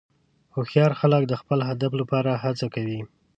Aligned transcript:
هوښیار 0.53 0.91
خلک 1.01 1.23
د 1.27 1.33
خپل 1.41 1.59
هدف 1.69 1.91
لپاره 2.01 2.31
هڅه 2.43 2.65
کوي. 2.75 3.01